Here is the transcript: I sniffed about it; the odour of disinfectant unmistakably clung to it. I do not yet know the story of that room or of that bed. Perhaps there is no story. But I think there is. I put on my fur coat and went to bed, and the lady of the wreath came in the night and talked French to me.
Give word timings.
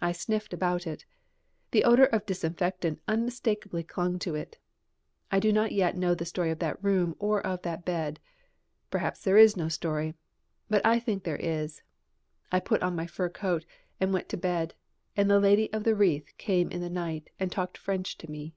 I 0.00 0.12
sniffed 0.12 0.52
about 0.54 0.86
it; 0.86 1.04
the 1.72 1.82
odour 1.82 2.04
of 2.04 2.24
disinfectant 2.24 3.02
unmistakably 3.08 3.82
clung 3.82 4.20
to 4.20 4.36
it. 4.36 4.56
I 5.32 5.40
do 5.40 5.52
not 5.52 5.72
yet 5.72 5.96
know 5.96 6.14
the 6.14 6.24
story 6.24 6.52
of 6.52 6.60
that 6.60 6.80
room 6.80 7.16
or 7.18 7.44
of 7.44 7.62
that 7.62 7.84
bed. 7.84 8.20
Perhaps 8.92 9.24
there 9.24 9.36
is 9.36 9.56
no 9.56 9.68
story. 9.68 10.14
But 10.70 10.86
I 10.86 11.00
think 11.00 11.24
there 11.24 11.34
is. 11.58 11.82
I 12.52 12.60
put 12.60 12.84
on 12.84 12.94
my 12.94 13.08
fur 13.08 13.30
coat 13.30 13.66
and 13.98 14.12
went 14.12 14.28
to 14.28 14.36
bed, 14.36 14.74
and 15.16 15.28
the 15.28 15.40
lady 15.40 15.72
of 15.72 15.82
the 15.82 15.96
wreath 15.96 16.34
came 16.38 16.70
in 16.70 16.80
the 16.80 16.88
night 16.88 17.30
and 17.40 17.50
talked 17.50 17.78
French 17.78 18.16
to 18.18 18.30
me. 18.30 18.54